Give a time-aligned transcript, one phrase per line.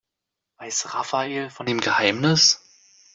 [0.57, 2.59] Weiß Rafael von dem Geheimnis?